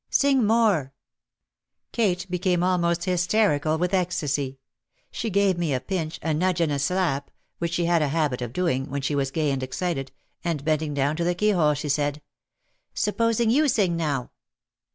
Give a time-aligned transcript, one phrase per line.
[0.09, 0.93] sing more!"
[1.91, 4.57] Kate became almost hysterical with ecstasy.
[5.11, 8.41] She gave me a pinch, a nudge and a slap, which she had a habit
[8.41, 10.11] of doing, when she was gay and excited,
[10.43, 12.19] and bend ing down to the keyhole she said,
[12.95, 14.31] "Supposing you sing now."